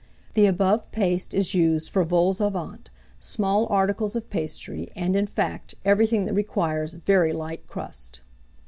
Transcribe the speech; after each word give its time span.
The 0.33 0.47
above 0.47 0.91
paste 0.91 1.31
is 1.35 1.53
used 1.53 1.91
for 1.91 2.03
vols 2.03 2.41
au 2.41 2.49
vent, 2.49 2.89
small 3.19 3.67
articles 3.69 4.15
of 4.15 4.31
pastry, 4.31 4.89
and, 4.95 5.15
in 5.15 5.27
fact, 5.27 5.75
everything 5.85 6.25
that 6.25 6.33
requires 6.33 6.95
very 6.95 7.33
light 7.33 7.67
crust. 7.67 8.21